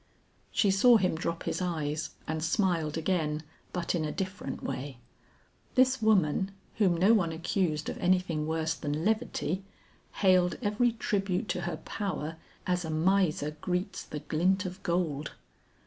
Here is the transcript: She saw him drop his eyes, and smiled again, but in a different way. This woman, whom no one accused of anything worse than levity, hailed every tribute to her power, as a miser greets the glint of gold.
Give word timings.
She 0.49 0.71
saw 0.71 0.97
him 0.97 1.13
drop 1.15 1.43
his 1.43 1.61
eyes, 1.61 2.15
and 2.27 2.43
smiled 2.43 2.97
again, 2.97 3.43
but 3.71 3.93
in 3.93 4.03
a 4.03 4.11
different 4.11 4.63
way. 4.63 4.97
This 5.75 6.01
woman, 6.01 6.49
whom 6.77 6.97
no 6.97 7.13
one 7.13 7.31
accused 7.31 7.87
of 7.87 7.99
anything 7.99 8.47
worse 8.47 8.73
than 8.73 9.05
levity, 9.05 9.63
hailed 10.13 10.57
every 10.59 10.93
tribute 10.93 11.47
to 11.49 11.61
her 11.69 11.77
power, 11.77 12.37
as 12.65 12.83
a 12.83 12.89
miser 12.89 13.51
greets 13.51 14.01
the 14.01 14.21
glint 14.21 14.65
of 14.65 14.81
gold. 14.81 15.33